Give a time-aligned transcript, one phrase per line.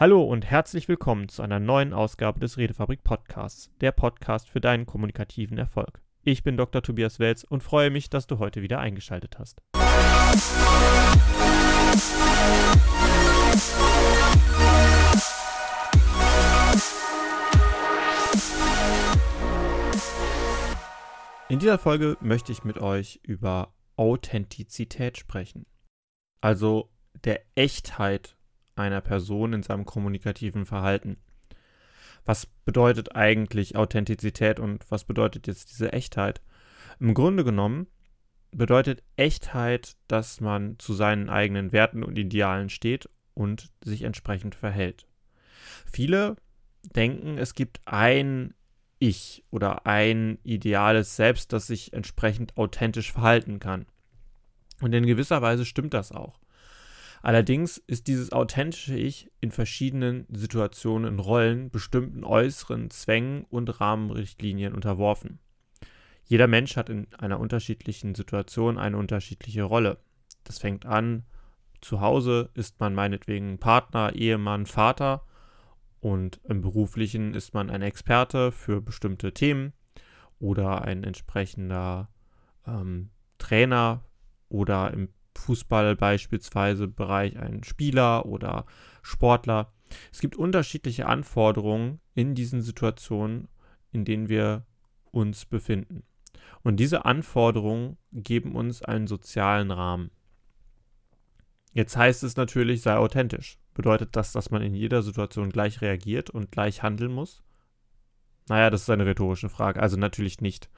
[0.00, 4.86] Hallo und herzlich willkommen zu einer neuen Ausgabe des Redefabrik Podcasts, der Podcast für deinen
[4.86, 6.00] kommunikativen Erfolg.
[6.22, 6.82] Ich bin Dr.
[6.82, 9.60] Tobias Welz und freue mich, dass du heute wieder eingeschaltet hast.
[21.48, 25.66] In dieser Folge möchte ich mit euch über Authentizität sprechen.
[26.40, 26.88] Also
[27.24, 28.37] der Echtheit
[28.78, 31.18] einer Person in seinem kommunikativen Verhalten.
[32.24, 36.42] Was bedeutet eigentlich Authentizität und was bedeutet jetzt diese Echtheit?
[37.00, 37.86] Im Grunde genommen
[38.50, 45.06] bedeutet Echtheit, dass man zu seinen eigenen Werten und Idealen steht und sich entsprechend verhält.
[45.90, 46.36] Viele
[46.82, 48.54] denken, es gibt ein
[48.98, 53.86] Ich oder ein ideales Selbst, das sich entsprechend authentisch verhalten kann.
[54.80, 56.40] Und in gewisser Weise stimmt das auch.
[57.22, 65.40] Allerdings ist dieses authentische Ich in verschiedenen Situationen Rollen bestimmten äußeren Zwängen und Rahmenrichtlinien unterworfen.
[66.24, 69.98] Jeder Mensch hat in einer unterschiedlichen Situation eine unterschiedliche Rolle.
[70.44, 71.24] Das fängt an,
[71.80, 75.24] zu Hause ist man meinetwegen Partner, Ehemann, Vater
[76.00, 79.72] und im beruflichen ist man ein Experte für bestimmte Themen
[80.38, 82.08] oder ein entsprechender
[82.66, 84.04] ähm, Trainer
[84.48, 85.08] oder im
[85.38, 88.66] Fußball beispielsweise Bereich ein Spieler oder
[89.02, 89.72] Sportler.
[90.12, 93.48] Es gibt unterschiedliche Anforderungen in diesen Situationen,
[93.92, 94.66] in denen wir
[95.10, 96.02] uns befinden.
[96.62, 100.10] Und diese Anforderungen geben uns einen sozialen Rahmen.
[101.72, 103.58] Jetzt heißt es natürlich, sei authentisch.
[103.74, 107.42] Bedeutet das, dass man in jeder Situation gleich reagiert und gleich handeln muss?
[108.48, 109.80] Naja, das ist eine rhetorische Frage.
[109.80, 110.68] Also natürlich nicht.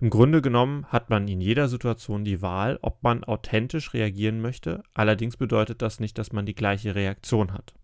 [0.00, 4.82] Im Grunde genommen hat man in jeder Situation die Wahl, ob man authentisch reagieren möchte,
[4.92, 7.74] allerdings bedeutet das nicht, dass man die gleiche Reaktion hat.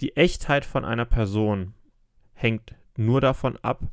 [0.00, 1.74] Die Echtheit von einer Person
[2.34, 3.90] hängt nur davon ab,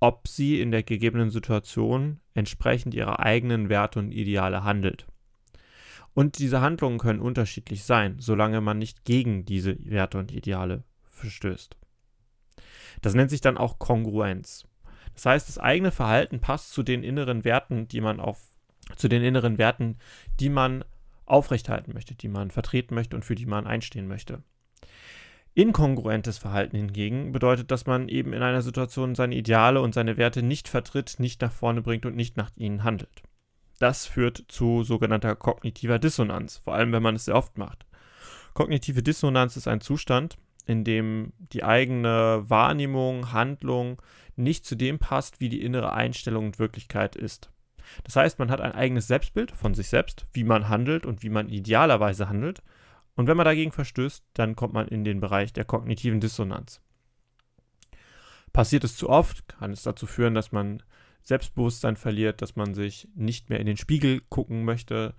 [0.00, 5.06] ob sie in der gegebenen Situation entsprechend ihrer eigenen Werte und Ideale handelt.
[6.12, 11.76] Und diese Handlungen können unterschiedlich sein, solange man nicht gegen diese Werte und Ideale verstößt.
[13.02, 14.66] Das nennt sich dann auch Kongruenz.
[15.16, 18.38] Das heißt, das eigene Verhalten passt zu den inneren Werten, die man auf,
[18.96, 19.98] zu den inneren Werten,
[20.38, 20.84] die man
[21.24, 24.42] aufrechthalten möchte, die man vertreten möchte und für die man einstehen möchte.
[25.54, 30.42] Inkongruentes Verhalten hingegen bedeutet, dass man eben in einer Situation seine Ideale und seine Werte
[30.42, 33.22] nicht vertritt, nicht nach vorne bringt und nicht nach ihnen handelt.
[33.78, 37.86] Das führt zu sogenannter kognitiver Dissonanz, vor allem wenn man es sehr oft macht.
[38.52, 44.02] Kognitive Dissonanz ist ein Zustand, in dem die eigene Wahrnehmung, Handlung
[44.36, 47.50] nicht zu dem passt, wie die innere Einstellung und Wirklichkeit ist.
[48.04, 51.30] Das heißt, man hat ein eigenes Selbstbild von sich selbst, wie man handelt und wie
[51.30, 52.62] man idealerweise handelt.
[53.14, 56.80] Und wenn man dagegen verstößt, dann kommt man in den Bereich der kognitiven Dissonanz.
[58.52, 60.82] Passiert es zu oft, kann es dazu führen, dass man
[61.22, 65.14] Selbstbewusstsein verliert, dass man sich nicht mehr in den Spiegel gucken möchte.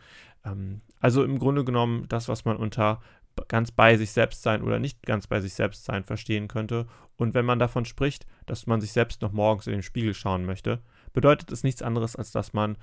[0.46, 3.02] Ähm, also im Grunde genommen das, was man unter
[3.48, 6.88] ganz bei sich selbst sein oder nicht ganz bei sich selbst sein verstehen könnte.
[7.16, 10.46] Und wenn man davon spricht, dass man sich selbst noch morgens in den Spiegel schauen
[10.46, 10.82] möchte,
[11.14, 12.78] bedeutet es nichts anderes, als dass man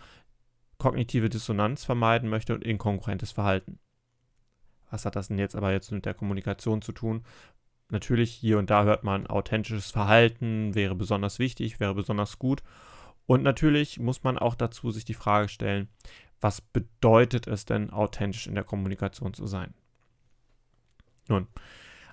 [0.79, 3.79] kognitive Dissonanz vermeiden möchte und inkongruentes Verhalten.
[4.91, 7.25] Was hat das denn jetzt aber jetzt mit der Kommunikation zu tun?
[7.91, 12.63] Natürlich hier und da hört man, authentisches Verhalten wäre besonders wichtig, wäre besonders gut.
[13.27, 15.89] Und natürlich muss man auch dazu sich die Frage stellen,
[16.41, 19.75] was bedeutet es denn, authentisch in der Kommunikation zu sein?
[21.29, 21.49] Nun,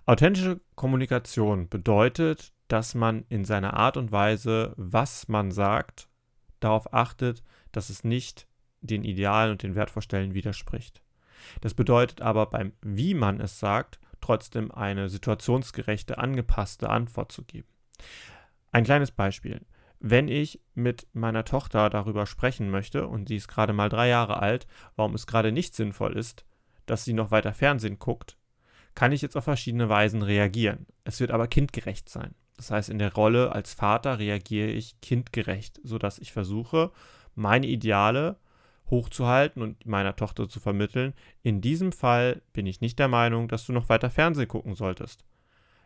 [0.05, 6.07] authentische Kommunikation bedeutet, dass man in seiner Art und Weise, was man sagt,
[6.59, 8.47] darauf achtet, dass es nicht
[8.81, 11.01] den Idealen und den Wertvorstellungen widerspricht.
[11.61, 17.67] Das bedeutet aber beim Wie man es sagt, trotzdem eine situationsgerechte, angepasste Antwort zu geben.
[18.71, 19.61] Ein kleines Beispiel.
[19.99, 24.39] Wenn ich mit meiner Tochter darüber sprechen möchte, und sie ist gerade mal drei Jahre
[24.39, 26.45] alt, warum es gerade nicht sinnvoll ist,
[26.85, 28.37] dass sie noch weiter Fernsehen guckt,
[28.95, 30.85] kann ich jetzt auf verschiedene Weisen reagieren.
[31.03, 32.35] Es wird aber kindgerecht sein.
[32.57, 36.91] Das heißt, in der Rolle als Vater reagiere ich kindgerecht, sodass ich versuche,
[37.35, 38.37] meine Ideale
[38.89, 41.13] hochzuhalten und meiner Tochter zu vermitteln.
[41.41, 45.25] In diesem Fall bin ich nicht der Meinung, dass du noch weiter Fernsehen gucken solltest.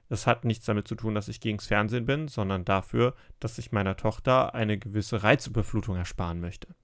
[0.10, 3.72] Das hat nichts damit zu tun, dass ich gegens Fernsehen bin, sondern dafür, dass ich
[3.72, 6.76] meiner Tochter eine gewisse Reizüberflutung ersparen möchte.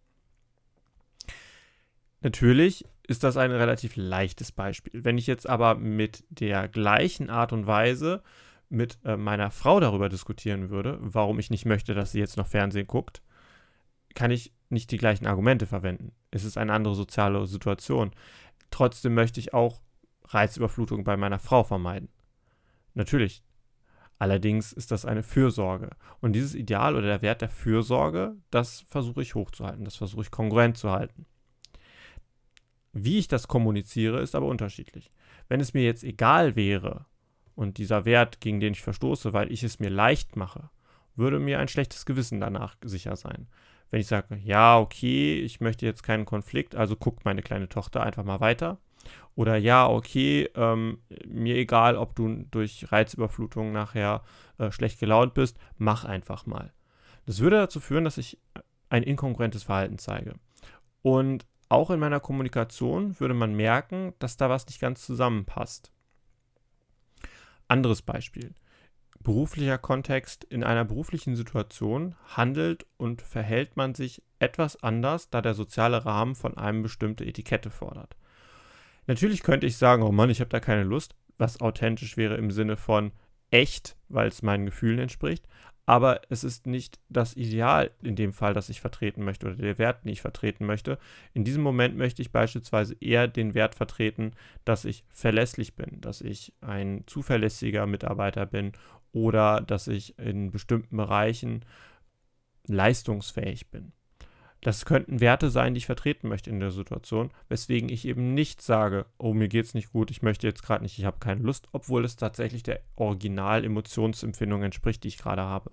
[2.22, 5.04] Natürlich ist das ein relativ leichtes Beispiel.
[5.04, 8.24] Wenn ich jetzt aber mit der gleichen Art und Weise
[8.70, 12.48] mit äh, meiner Frau darüber diskutieren würde, warum ich nicht möchte, dass sie jetzt noch
[12.48, 13.22] Fernsehen guckt,
[14.16, 16.14] kann ich nicht die gleichen Argumente verwenden.
[16.32, 18.12] Es ist eine andere soziale Situation.
[18.72, 19.82] Trotzdem möchte ich auch
[20.30, 22.08] Reizüberflutung bei meiner Frau vermeiden.
[22.94, 23.44] Natürlich.
[24.20, 25.90] Allerdings ist das eine Fürsorge.
[26.22, 30.32] Und dieses Ideal oder der Wert der Fürsorge, das versuche ich hochzuhalten, das versuche ich
[30.32, 31.26] kongruent zu halten.
[32.94, 35.12] Wie ich das kommuniziere, ist aber unterschiedlich.
[35.48, 37.06] Wenn es mir jetzt egal wäre
[37.56, 40.70] und dieser Wert, gegen den ich verstoße, weil ich es mir leicht mache,
[41.16, 43.48] würde mir ein schlechtes Gewissen danach sicher sein.
[43.90, 48.04] Wenn ich sage, ja, okay, ich möchte jetzt keinen Konflikt, also guckt meine kleine Tochter
[48.04, 48.78] einfach mal weiter,
[49.36, 54.24] oder ja, okay, ähm, mir egal, ob du durch Reizüberflutung nachher
[54.58, 56.74] äh, schlecht gelaunt bist, mach einfach mal.
[57.26, 58.38] Das würde dazu führen, dass ich
[58.90, 60.36] ein inkongruentes Verhalten zeige.
[61.02, 65.92] Und auch in meiner Kommunikation würde man merken, dass da was nicht ganz zusammenpasst.
[67.68, 68.54] Anderes Beispiel.
[69.20, 70.44] Beruflicher Kontext.
[70.44, 76.36] In einer beruflichen Situation handelt und verhält man sich etwas anders, da der soziale Rahmen
[76.36, 78.18] von einem bestimmte Etikette fordert.
[79.08, 82.52] Natürlich könnte ich sagen, oh Mann, ich habe da keine Lust, was authentisch wäre im
[82.52, 83.14] Sinne von
[83.50, 85.48] echt, weil es meinen Gefühlen entspricht.
[85.86, 89.78] Aber es ist nicht das Ideal in dem Fall, das ich vertreten möchte oder der
[89.78, 91.00] Wert, den ich vertreten möchte.
[91.34, 94.34] In diesem Moment möchte ich beispielsweise eher den Wert vertreten,
[94.64, 98.74] dass ich verlässlich bin, dass ich ein zuverlässiger Mitarbeiter bin
[99.12, 101.66] oder dass ich in bestimmten Bereichen
[102.68, 103.92] leistungsfähig bin.
[104.62, 108.62] Das könnten Werte sein, die ich vertreten möchte in der Situation, weswegen ich eben nicht
[108.62, 111.68] sage, oh, mir geht's nicht gut, ich möchte jetzt gerade nicht, ich habe keine Lust,
[111.72, 115.72] obwohl es tatsächlich der Original-Emotionsempfindung entspricht, die ich gerade habe.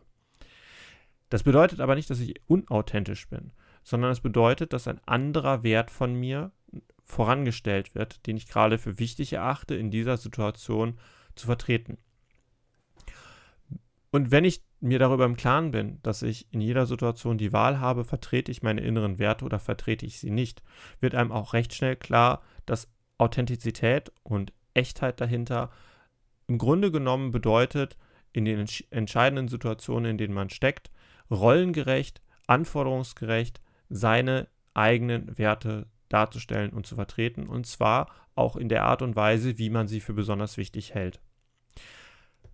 [1.28, 3.52] Das bedeutet aber nicht, dass ich unauthentisch bin,
[3.84, 6.52] sondern es bedeutet, dass ein anderer Wert von mir
[7.04, 10.98] vorangestellt wird, den ich gerade für wichtig erachte, in dieser Situation
[11.34, 11.98] zu vertreten.
[14.10, 17.80] Und wenn ich mir darüber im Klaren bin, dass ich in jeder Situation die Wahl
[17.80, 20.62] habe, vertrete ich meine inneren Werte oder vertrete ich sie nicht,
[21.00, 22.88] wird einem auch recht schnell klar, dass
[23.18, 25.70] Authentizität und Echtheit dahinter
[26.46, 27.96] im Grunde genommen bedeutet,
[28.32, 30.90] in den entscheidenden Situationen, in denen man steckt,
[31.30, 39.02] rollengerecht, anforderungsgerecht seine eigenen Werte darzustellen und zu vertreten, und zwar auch in der Art
[39.02, 41.20] und Weise, wie man sie für besonders wichtig hält.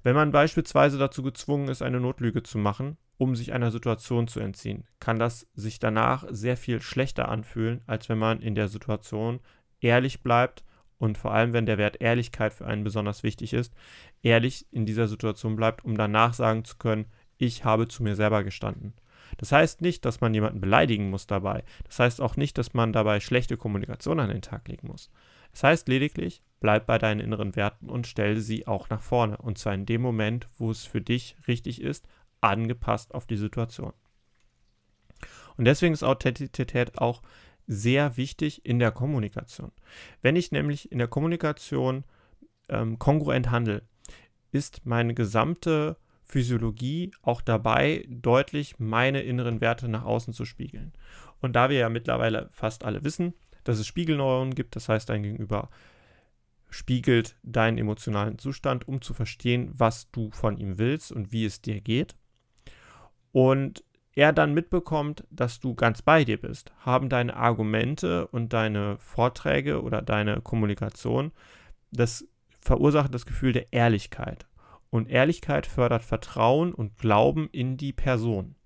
[0.04, 4.38] Wenn man beispielsweise dazu gezwungen ist, eine Notlüge zu machen, um sich einer Situation zu
[4.38, 9.40] entziehen, kann das sich danach sehr viel schlechter anfühlen, als wenn man in der Situation
[9.80, 10.62] ehrlich bleibt
[10.98, 13.72] und vor allem, wenn der Wert Ehrlichkeit für einen besonders wichtig ist,
[14.22, 17.06] ehrlich in dieser Situation bleibt, um danach sagen zu können,
[17.38, 18.92] ich habe zu mir selber gestanden.
[19.38, 21.64] Das heißt nicht, dass man jemanden beleidigen muss dabei.
[21.84, 25.10] Das heißt auch nicht, dass man dabei schlechte Kommunikation an den Tag legen muss.
[25.54, 29.36] Es heißt lediglich, bleib bei deinen inneren Werten und stell sie auch nach vorne.
[29.36, 32.08] Und zwar in dem Moment, wo es für dich richtig ist,
[32.40, 33.92] angepasst auf die Situation.
[35.58, 37.20] Und deswegen ist Authentizität auch
[37.66, 39.72] sehr wichtig in der Kommunikation.
[40.22, 42.04] Wenn ich nämlich in der Kommunikation
[42.70, 43.82] ähm, kongruent handle,
[44.50, 50.94] ist meine gesamte Physiologie auch dabei, deutlich meine inneren Werte nach außen zu spiegeln.
[51.42, 53.34] Und da wir ja mittlerweile fast alle wissen,
[53.64, 54.76] dass es Spiegelneuronen gibt.
[54.76, 55.68] Das heißt, dein Gegenüber
[56.74, 61.62] spiegelt deinen emotionalen Zustand, um zu verstehen, was du von ihm willst und wie es
[61.62, 62.16] dir geht.
[63.30, 63.84] Und
[64.16, 69.82] er dann mitbekommt, dass du ganz bei dir bist, haben deine Argumente und deine Vorträge
[69.82, 71.32] oder deine Kommunikation
[71.92, 72.26] das
[72.60, 74.46] verursacht das Gefühl der Ehrlichkeit.
[74.90, 78.56] Und Ehrlichkeit fördert Vertrauen und Glauben in die Person.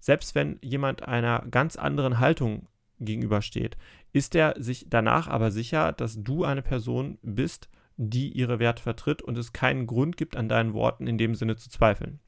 [0.00, 2.68] Selbst wenn jemand einer ganz anderen Haltung
[3.00, 3.76] gegenübersteht,
[4.12, 9.22] ist er sich danach aber sicher, dass du eine Person bist, die ihre Werte vertritt
[9.22, 12.20] und es keinen Grund gibt, an deinen Worten in dem Sinne zu zweifeln.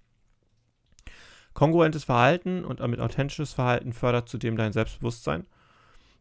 [1.54, 5.46] Kongruentes Verhalten und damit authentisches Verhalten fördert zudem dein Selbstbewusstsein,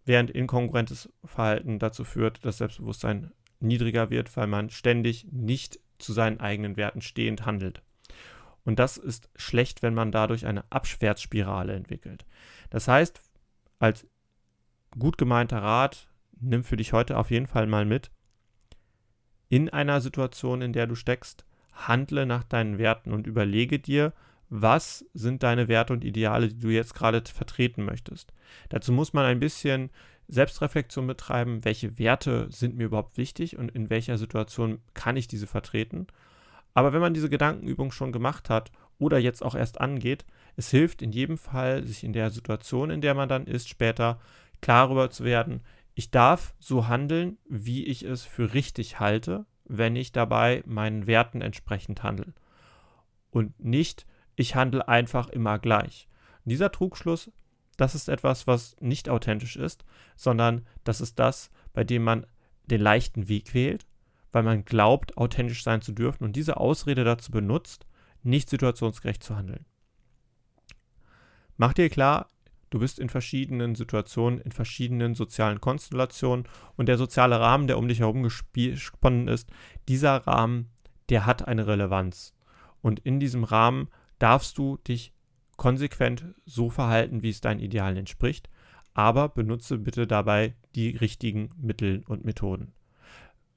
[0.05, 6.39] während inkongruentes Verhalten dazu führt, dass Selbstbewusstsein niedriger wird, weil man ständig nicht zu seinen
[6.39, 7.81] eigenen Werten stehend handelt.
[8.63, 12.25] Und das ist schlecht, wenn man dadurch eine Abwärtsspirale entwickelt.
[12.69, 13.21] Das heißt,
[13.79, 14.07] als
[14.97, 16.07] gut gemeinter Rat,
[16.39, 18.11] nimm für dich heute auf jeden Fall mal mit.
[19.49, 24.13] In einer Situation, in der du steckst, handle nach deinen Werten und überlege dir,
[24.49, 28.33] was sind deine Werte und Ideale, die du jetzt gerade vertreten möchtest.
[28.69, 29.89] Dazu muss man ein bisschen
[30.27, 35.47] Selbstreflexion betreiben, welche Werte sind mir überhaupt wichtig und in welcher Situation kann ich diese
[35.47, 36.07] vertreten.
[36.73, 40.25] Aber wenn man diese Gedankenübung schon gemacht hat oder jetzt auch erst angeht,
[40.55, 44.19] es hilft in jedem Fall, sich in der Situation, in der man dann ist, später
[44.61, 45.61] klar darüber zu werden,
[45.93, 51.41] ich darf so handeln, wie ich es für richtig halte, wenn ich dabei meinen Werten
[51.41, 52.33] entsprechend handle.
[53.31, 56.07] Und nicht, ich handle einfach immer gleich.
[56.43, 57.31] Und dieser Trugschluss,
[57.77, 59.85] das ist etwas, was nicht authentisch ist,
[60.15, 62.25] sondern das ist das, bei dem man
[62.65, 63.85] den leichten Weg wählt,
[64.31, 67.85] weil man glaubt, authentisch sein zu dürfen und diese Ausrede dazu benutzt,
[68.23, 69.65] nicht situationsgerecht zu handeln.
[71.57, 72.27] Mach dir klar,
[72.75, 77.87] du bist in verschiedenen Situationen, in verschiedenen sozialen Konstellationen und der soziale Rahmen, der um
[77.87, 79.49] dich herum gesponnen ist,
[79.87, 80.71] dieser Rahmen,
[81.07, 82.33] der hat eine Relevanz.
[82.81, 83.87] Und in diesem Rahmen
[84.19, 85.13] darfst du dich
[85.55, 88.49] konsequent so verhalten, wie es deinen Idealen entspricht,
[88.93, 92.73] aber benutze bitte dabei die richtigen Mittel und Methoden.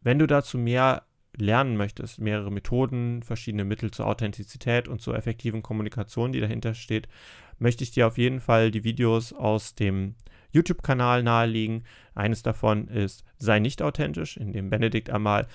[0.00, 5.62] Wenn du dazu mehr lernen möchtest, mehrere Methoden, verschiedene Mittel zur Authentizität und zur effektiven
[5.62, 7.08] Kommunikation, die dahinter steht,
[7.58, 10.14] möchte ich dir auf jeden Fall die Videos aus dem
[10.52, 11.84] YouTube-Kanal naheliegen.
[12.14, 15.46] Eines davon ist Sei nicht authentisch, in dem Benedikt einmal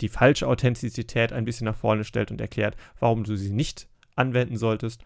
[0.00, 4.56] die falsche Authentizität ein bisschen nach vorne stellt und erklärt, warum du sie nicht anwenden
[4.56, 5.04] solltest.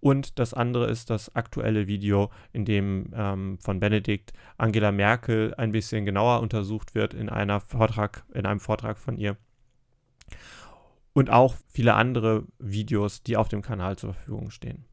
[0.00, 5.70] Und das andere ist das aktuelle Video, in dem ähm, von Benedikt Angela Merkel ein
[5.70, 9.36] bisschen genauer untersucht wird in, einer Vortrag, in einem Vortrag von ihr.
[11.14, 14.84] Und auch viele andere Videos, die auf dem Kanal zur Verfügung stehen.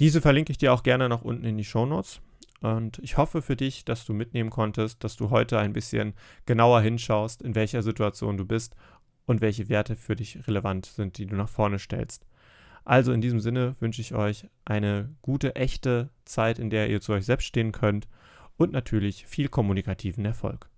[0.00, 2.20] Diese verlinke ich dir auch gerne noch unten in die Show Notes.
[2.60, 6.14] Und ich hoffe für dich, dass du mitnehmen konntest, dass du heute ein bisschen
[6.46, 8.74] genauer hinschaust, in welcher Situation du bist
[9.26, 12.26] und welche Werte für dich relevant sind, die du nach vorne stellst.
[12.84, 17.12] Also in diesem Sinne wünsche ich euch eine gute, echte Zeit, in der ihr zu
[17.12, 18.08] euch selbst stehen könnt
[18.56, 20.70] und natürlich viel kommunikativen Erfolg.